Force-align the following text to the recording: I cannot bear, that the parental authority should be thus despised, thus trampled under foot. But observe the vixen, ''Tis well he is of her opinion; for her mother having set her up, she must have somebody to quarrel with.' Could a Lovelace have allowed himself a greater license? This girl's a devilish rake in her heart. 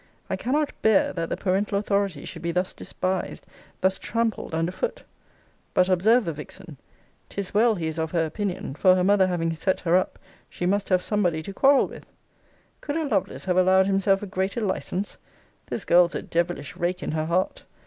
I 0.31 0.35
cannot 0.35 0.71
bear, 0.81 1.13
that 1.13 1.29
the 1.29 1.37
parental 1.37 1.77
authority 1.77 2.25
should 2.25 2.41
be 2.41 2.51
thus 2.51 2.73
despised, 2.73 3.45
thus 3.81 3.99
trampled 3.99 4.55
under 4.55 4.71
foot. 4.71 5.03
But 5.75 5.89
observe 5.89 6.25
the 6.25 6.33
vixen, 6.33 6.77
''Tis 7.29 7.53
well 7.53 7.75
he 7.75 7.85
is 7.85 7.99
of 7.99 8.09
her 8.09 8.25
opinion; 8.25 8.73
for 8.73 8.95
her 8.95 9.03
mother 9.03 9.27
having 9.27 9.53
set 9.53 9.81
her 9.81 9.95
up, 9.95 10.17
she 10.49 10.65
must 10.65 10.89
have 10.89 11.03
somebody 11.03 11.43
to 11.43 11.53
quarrel 11.53 11.87
with.' 11.87 12.07
Could 12.81 12.97
a 12.97 13.03
Lovelace 13.05 13.45
have 13.45 13.57
allowed 13.57 13.85
himself 13.85 14.23
a 14.23 14.25
greater 14.25 14.61
license? 14.61 15.19
This 15.67 15.85
girl's 15.85 16.15
a 16.15 16.23
devilish 16.23 16.75
rake 16.75 17.03
in 17.03 17.11
her 17.11 17.25
heart. 17.25 17.65